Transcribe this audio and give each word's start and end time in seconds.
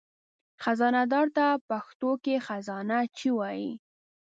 خزانهدار 0.63 1.27
ته 1.35 1.45
په 1.55 1.59
پښتو 1.69 2.11
کې 2.23 2.35
خزانهچي 2.47 3.29
وایي. 3.33 3.71